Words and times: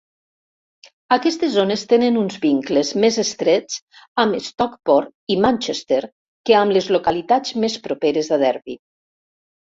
Aquestes 1.15 1.51
zones 1.55 1.83
tenen 1.91 2.17
uns 2.21 2.37
vincles 2.45 2.93
més 3.03 3.19
estrets 3.25 3.77
amb 4.25 4.41
Stockport 4.47 5.13
i 5.35 5.39
Manchester 5.45 6.01
que 6.51 6.57
amb 6.63 6.77
les 6.79 6.91
localitats 6.99 7.57
més 7.67 7.79
properes 7.87 8.35
a 8.39 8.43
Derby. 8.47 8.81